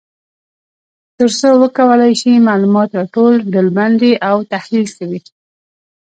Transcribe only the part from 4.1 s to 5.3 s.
او تحلیل کړي.